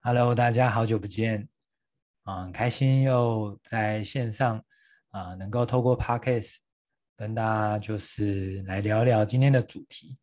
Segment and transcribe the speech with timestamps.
[0.00, 1.48] Hello，大家好久不见，
[2.22, 4.64] 啊，很开心又在线上
[5.10, 6.56] 啊，能够透过 Podcast
[7.16, 10.18] 跟大家就是来聊聊今天的主题。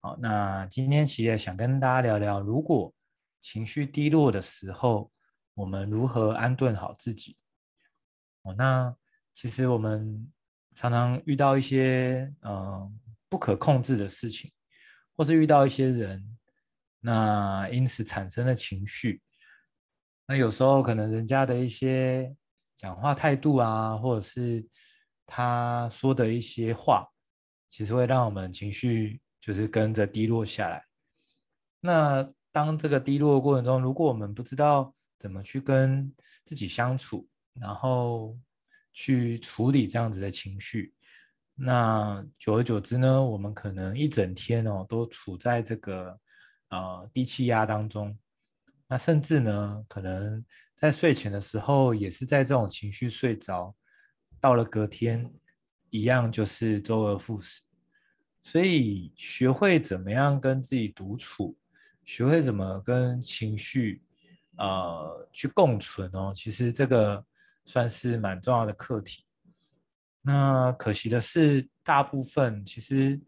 [0.00, 2.92] 好，那今天其实想跟大家聊聊，如果
[3.40, 5.10] 情绪低落的时候，
[5.54, 7.36] 我们如何安顿好自己？
[8.42, 8.94] 哦，那
[9.34, 10.32] 其实我们
[10.74, 14.52] 常常遇到一些嗯、不可控制的事情，
[15.16, 16.38] 或是遇到一些人，
[17.00, 19.20] 那因此产生了情绪。
[20.26, 22.34] 那有时候可能人家的一些
[22.76, 24.66] 讲话态度啊，或者是
[25.26, 27.08] 他说的一些话，
[27.70, 30.84] 其实会让我们情绪就是跟着低落下来。
[31.80, 36.12] 那当这个低落的过程中，如果我们不知道怎么去跟
[36.44, 38.36] 自己相处，然后
[38.92, 40.92] 去处理这样子的情绪，
[41.54, 46.18] 那久而久之呢，我们可能一整天哦都处在这个
[46.68, 48.18] 呃低气压当中，
[48.86, 53.74] 那甚至呢，可能在睡前的时候也是在这种情绪睡着，
[54.40, 55.32] 到了隔天
[55.90, 57.62] 一样就是周而复始。
[58.42, 61.56] 所以学会怎么样跟自己独处，
[62.04, 64.02] 学会怎么跟情绪。
[64.60, 67.24] 呃，去共存哦，其实这个
[67.64, 69.24] 算是蛮重要的课题。
[70.20, 73.20] 那可惜的是，大部分其实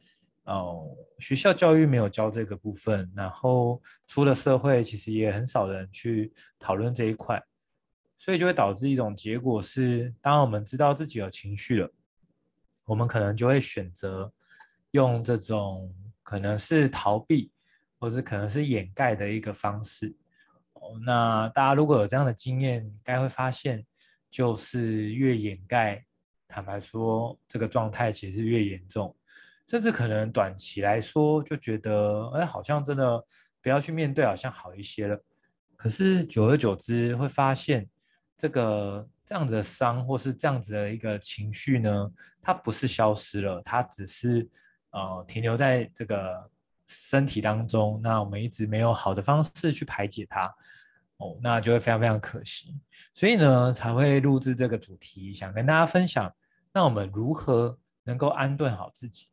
[0.53, 7.41] 哦、学校教育没有教这个部分，然后出了社会，其实也很少人去讨论这一块，
[8.19, 11.93] 所以就会导致一种结果是，当我们知道自己有情绪了，
[12.87, 14.33] 我们可能就会选择
[14.91, 17.53] 用这种可能是逃避，
[17.99, 20.17] 或者可能是掩盖的一个方式。
[20.73, 23.87] 哦那大家如果有这样的经验，该会发现，
[24.31, 26.05] 就是越掩盖，
[26.49, 29.15] 坦白说，这个状态其实越严重，
[29.71, 33.25] 甚至可能短期来说就觉得，哎，好像真的
[33.63, 35.17] 不要去面对，好像好一些了。
[35.77, 37.89] 可是久而久之，会发现
[38.37, 42.11] 这个这样子的伤，或是这样子的一个情绪呢，
[42.43, 44.49] 它不是消失了，它只是
[44.91, 46.51] 呃停留在这个
[46.89, 48.01] 身体当中。
[48.03, 50.53] 那我们一直没有好的方式去排解它。
[51.19, 52.75] 哦，那就会非常非常可惜，
[53.15, 56.35] 所以呢才会录制这个主题，想跟大家分享，
[56.73, 59.29] 那我们如何能够安顿好自己？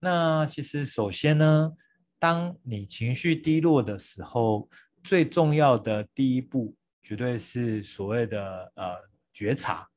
[0.00, 1.72] 那其实首先呢，
[2.18, 4.68] 当你情绪低落的时候，
[5.02, 8.96] 最重要的第一步，绝对是所谓的呃
[9.32, 9.88] 觉察。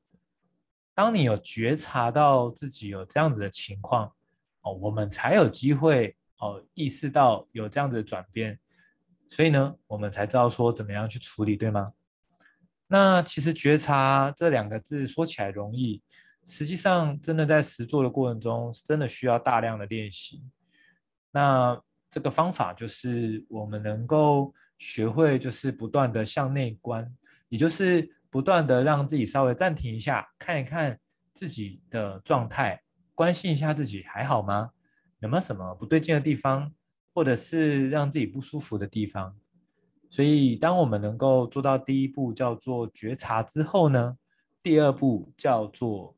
[0.94, 4.12] 当你有觉察到自己有这样子的情况，
[4.62, 8.58] 哦，我们才有机会哦意识到有这样子的转变。
[9.28, 11.92] 所以呢，我们才知道说怎么样去处理，对吗？
[12.88, 16.02] 那其实觉察这两个字说起来容易，
[16.44, 20.42] 实际上真的在实做的过程中，真的需要大量的练习。
[21.30, 21.80] 那
[22.10, 27.10] 这个方法就是我们能够学会，就是不断的向内观，
[27.48, 30.98] 也就是不断的让自己稍微暂停一下，看一看
[31.32, 32.82] 自己的状态，
[33.14, 34.70] 关心一下自己还好吗？
[35.20, 36.72] 有没有什么不对劲的地方？
[37.14, 39.36] 或者是让自己不舒服的地方，
[40.08, 44.16] 所以当我们能够做到第一步叫做觉察之后呢，
[44.62, 46.16] 第二步叫做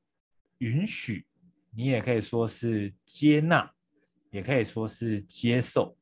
[0.65, 1.27] 允许，
[1.73, 3.71] 你也可以说是接纳，
[4.31, 5.97] 也可以说是接受。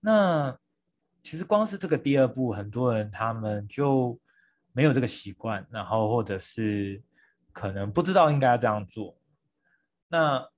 [0.00, 0.58] 那
[1.22, 4.18] 其实光是这个第二步，很多人他们就
[4.72, 7.02] 没有这个习惯，然后或者是
[7.52, 9.18] 可能不知道应该要这样做。
[10.08, 10.48] 那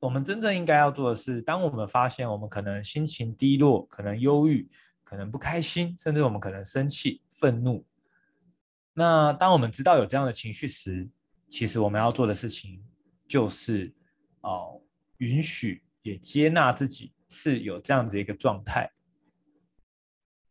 [0.00, 4.68] 我们真正应该要做的是，当我们发现我们可能心情低落、可能忧郁、
[5.04, 7.86] 可能不开心，甚至我们可能生气、愤怒。
[8.94, 11.08] 那当我们知道有这样的情绪时，
[11.52, 12.82] 其实我们要做的事情
[13.28, 13.94] 就是
[14.40, 14.80] 哦，
[15.18, 18.90] 允许也接纳自己是有这样子一个状态，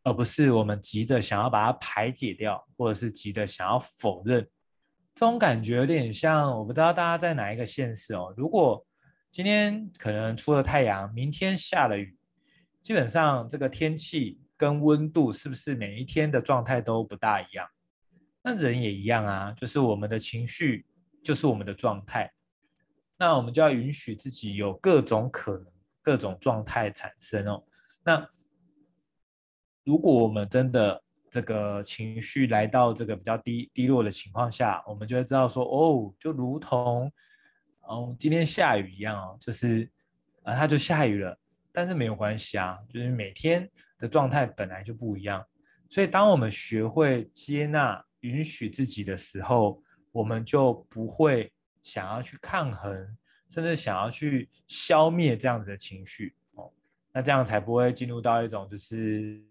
[0.03, 4.47] 而不是我们急着想要把它排解掉，或者是急着想要否认。
[5.15, 8.85] 这种感觉有点像，我不知道大家在哪一个县市哦，如果。
[9.33, 12.17] 今天可能出了太阳，明天下了雨，
[12.81, 17.65] 基本上这个天气跟温度是不是每一天的状态都不大一样？
[18.43, 20.85] 那人也一样啊，就是我们的情绪
[21.23, 22.31] 就是我们的状态，
[23.17, 25.67] 那我们就要允许自己有各种可能、
[26.01, 27.63] 各种状态产生哦。
[28.03, 28.29] 那
[29.83, 37.11] 如果我们真的这个情绪来到这个比较低低落的情况下，我们就会知道说，哦，就如同。
[37.83, 39.89] 哦，今天下雨一样哦，就是
[40.43, 41.37] 啊，它就下雨了，
[41.73, 45.43] 但是没有关系啊，就是每天的状态本来就不一样，
[45.89, 51.51] 所以当我们学会接纳、允许自己的时候，我们就不会
[51.83, 53.17] 想要去抗衡，
[53.47, 56.71] 甚至想要去消灭这样子的情绪哦。
[57.11, 59.41] 那这样才不会进入到一种就是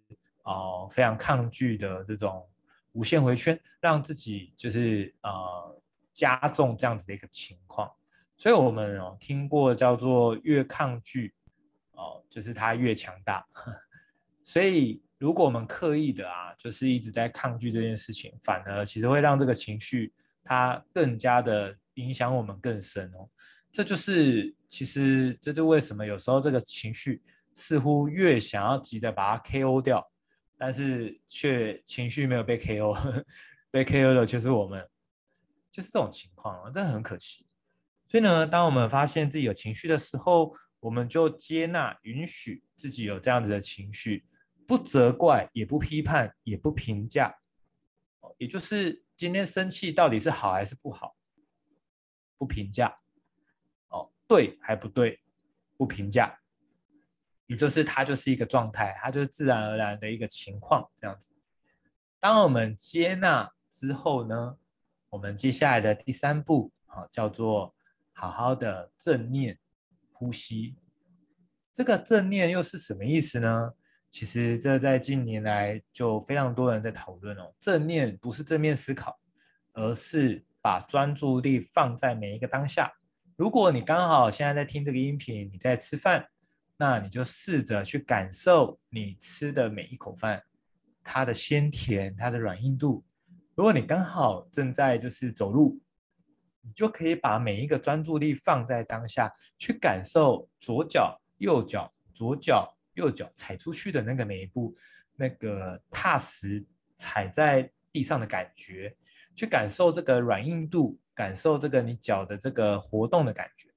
[0.44, 2.46] 哦、呃、非常抗拒的这种
[2.92, 7.90] 无限回圈，让自己就是呃加重这样子的一个情况。
[8.36, 11.34] 所以我们哦听过叫做越抗拒
[11.92, 13.46] 哦，就是它越强大。
[14.42, 23.28] 所以如果我们刻意的啊，就是一直在抗拒这件事情，反而其实会让这个情绪它更加的影响我们更深哦。
[23.72, 27.22] 这就是其实这就为什么有时候这个情绪
[27.52, 30.10] 似乎越想要急着把它 KO 掉，
[30.58, 33.24] 但是却情绪没有被 KO，
[33.70, 34.88] 被 KO 的就是我们，
[35.70, 37.46] 就是这种情况啊，真的很可惜。
[38.06, 44.24] 所以呢，当我们发现自己有情绪的时候，我们就接纳、允许自己有这样子的情绪，
[44.66, 47.36] 不责怪，也不批判，也不评价，
[48.38, 51.14] 也就是今天生气到底是好还是不好，
[52.38, 52.98] 不评价。
[53.88, 55.20] 哦对还不对，
[55.76, 56.40] 不评价，
[57.44, 61.28] 也就是它就是一个状态，它就是自然而然的一个情况，这样子。
[62.18, 64.56] 当我们接纳之后呢，
[65.10, 67.74] 我们接下来的第三步啊，叫做
[68.14, 69.58] 好好的正念
[70.14, 70.78] 呼吸。
[71.74, 73.74] 这个正念又是什么意思呢？
[74.10, 77.54] 其实这在近年来就非常多人在讨论哦。
[77.58, 79.18] 正念不是正面思考，
[79.72, 82.92] 而是把专注力放在每一个当下。
[83.36, 86.28] 如果你刚好现在在听这个音频，你在吃饭，
[86.76, 90.42] 那你就试着去感受你吃的每一口饭，
[91.04, 93.04] 它的鲜甜，它的软硬度。
[93.54, 95.80] 如果你刚好正在就是走路，
[96.62, 104.76] 你就可以把每一个专注力放在当下，去感受左脚、右脚、左脚、右脚踩出去的那个每一步，
[105.16, 106.64] 那个踏实
[106.96, 108.94] 踩在地上的感觉，
[109.34, 111.00] 去感受这个软硬度。
[111.12, 113.68] 感受这个你脚的这个活动的感觉，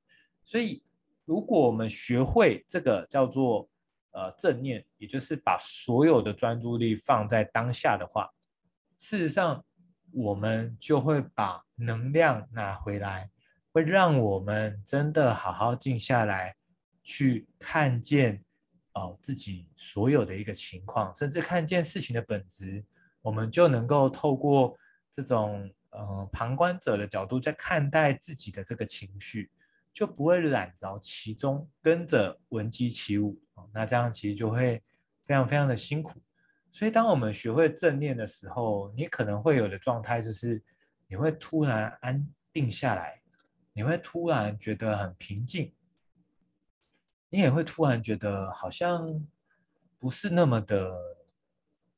[0.46, 0.81] 所以
[1.25, 3.70] 如果我们学会这个叫做
[4.12, 8.31] 呃正念，也就是把所有的专注力放在当下的话，
[8.98, 9.66] 事实上
[10.14, 13.30] 我们就会把能量拿回来，
[13.74, 16.56] 会让我们真的好好静下来，
[17.04, 18.42] 去看见
[18.94, 22.84] 哦自己所有的一个情况，甚至看见事情的本质，
[23.22, 24.78] 我们就能够透过
[25.12, 25.72] 这种。
[25.95, 29.51] 呃，旁观者的角度在看待自己的这个情绪，
[29.94, 33.40] 就不会染着其中，跟着闻鸡起舞。
[33.72, 34.81] 那这样其实就会
[35.24, 36.19] 非常非常的辛苦。
[36.72, 40.60] 所以，当我们学会正念的时候，你可能会有的状态就是，
[41.06, 43.22] 你会突然安定下来，
[43.72, 45.72] 你会突然觉得很平静，
[47.33, 49.25] 你也会突然觉得好像
[49.97, 51.18] 不是那么的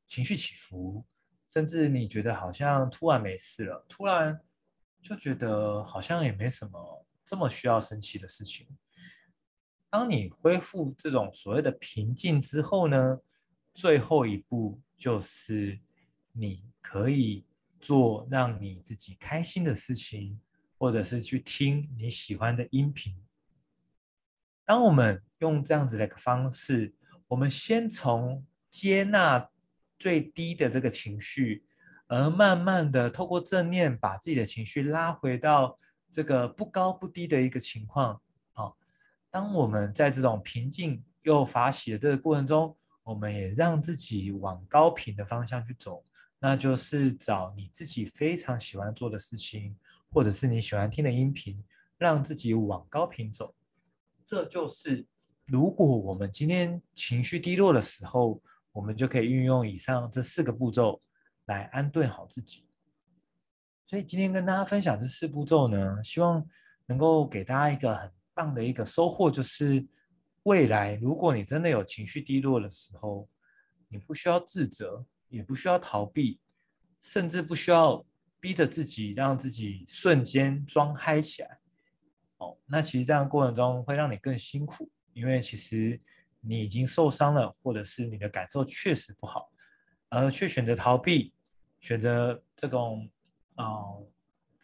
[0.05, 1.03] 情绪起伏。
[1.45, 4.41] 甚至你觉得好像突然没事了，突然
[5.01, 8.67] 就觉得好像也没什么这么需要生气的事情。
[9.89, 13.19] 当你恢复这种所谓的平静之后呢，
[13.73, 15.79] 最后一步就是
[16.31, 17.45] 你可以
[17.79, 20.39] 做让你自己开心的事情，
[20.77, 23.24] 或者是去听你喜欢的音频。
[24.65, 26.93] 当我们用这样子的一个方式，
[27.27, 29.49] 我们先从接纳。
[29.97, 31.63] 最低的这个情绪，
[32.07, 35.79] 而慢慢的透过正念，把自己的情绪拉回到
[36.11, 38.21] 这个不高不低的一个情况。
[38.51, 38.77] 好，
[39.31, 46.03] 当我们在这种平静又法喜的这个过程中，我们也让自己往高频的方向去走，
[46.39, 49.77] 那就是找你自己非常喜欢做的事情，
[50.11, 51.63] 或者是你喜欢听的音频，
[51.97, 53.54] 让自己往高频走。
[54.25, 55.05] 这就是
[55.45, 58.41] 如果我们今天情绪低落的时候。
[58.75, 61.01] 我们就可以运用以上这四个步骤
[61.45, 62.67] 来安顿好自己。
[63.85, 66.45] 所以今天跟大家分享这四步骤呢，希望
[66.85, 69.87] 能够给大家一个很棒的一个收获，就是
[70.43, 73.29] 未来如果你真的有情绪低落的时候，
[73.87, 76.41] 你不需要自责，也不需要逃避，
[76.99, 78.05] 甚至不需要
[78.41, 81.61] 逼着自己让自己瞬间装嗨起来。
[82.37, 85.99] 哦，那其实这样过程中会让你更辛苦，因为其实。
[86.47, 89.51] 你已经受伤了，或者是你的感受确实不好，
[90.09, 91.33] 而却选择逃避，
[91.79, 93.09] 选择这种
[93.55, 94.07] 啊、呃、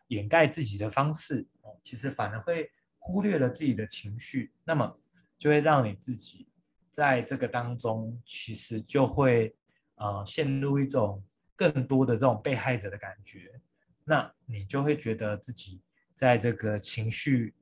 [0.10, 4.96] 掩盖自己的方式，哦，其实反而会忽略了自己的情绪，那么
[5.40, 6.48] 就会让你自己
[6.92, 9.56] 在这个当中，其实就会、
[9.96, 11.24] 呃、陷入一种
[11.56, 13.60] 更多的这种被害者的感觉，
[14.04, 15.82] 那你就会觉得自己
[16.14, 17.56] 在这个情绪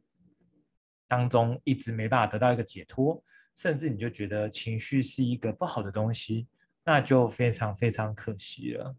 [1.09, 3.21] 当中一直没办法得到一个解脱。
[3.55, 6.47] 甚至你就觉得情绪是一个不好的东西，
[6.85, 8.95] 那就非常非常可惜了。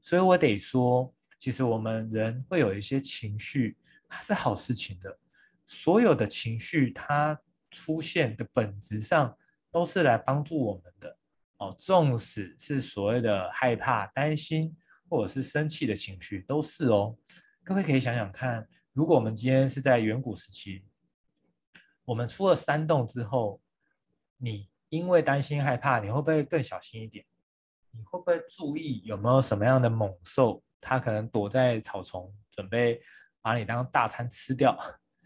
[0.00, 3.76] 所以我得说，其实我们人会有一些情绪，
[4.08, 5.18] 它是好事情的。
[5.64, 7.36] 所有的情绪，它
[7.68, 9.36] 出现的本质上
[9.72, 11.18] 都是来帮助我们的
[11.56, 11.74] 哦。
[11.76, 14.72] 纵使是所谓的害怕、担心
[15.08, 17.18] 或者是生气的情绪，都是哦。
[17.64, 20.84] 各位可以想想看，如果我们今天是在远古时期，
[22.06, 23.60] 我们出了山洞之后，
[24.38, 27.26] 你因为担心害怕，你会不会更小心一点？
[27.90, 33.02] 你会不会注意有没有什么样的猛兽，它可能躲在草丛，准备
[33.42, 34.78] 把你当大餐吃掉？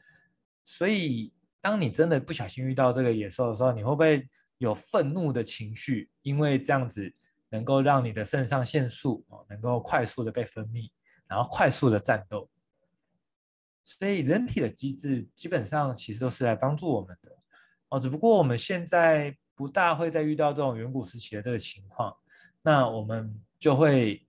[0.65, 4.27] 所以，当你真的不小心遇到这个野兽的时候，你会不会
[4.59, 6.09] 有愤怒的情绪？
[6.23, 7.13] 因为这样子
[7.51, 10.91] 能够让你的肾上腺素哦，能够快速的被分泌，
[11.27, 12.49] 然后快速的战斗。
[13.99, 17.37] 所以，人体的机制基本上其实都是来帮助我们的
[17.89, 17.99] 哦。
[17.99, 22.17] 只不过我们现在不大会再遇到这种远古时期的这个情况，
[22.63, 24.25] 那我们就会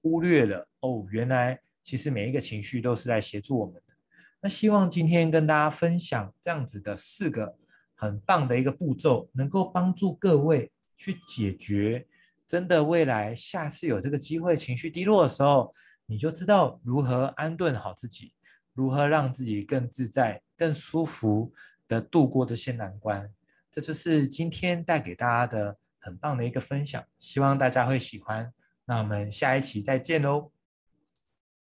[0.00, 1.04] 忽略了哦。
[1.10, 3.94] 原来其实每一个情绪都是来协助我们的。
[4.40, 7.58] 那希望今天跟大家分享这样子的四个
[7.96, 12.06] 很棒的一个步骤，能够帮助各位去解决。
[12.46, 15.74] 真的未来下次有这个机会情绪低落的时候，
[16.06, 18.32] 你就知道如何安顿好自己。
[18.76, 21.52] 如何让自己更自在、更舒服
[21.88, 23.28] 的度过这些难关？
[23.70, 28.52] 这就是今天带给大家的很棒的一个分享，希望大家会喜欢。
[28.84, 30.52] 那我们下一期再见喽！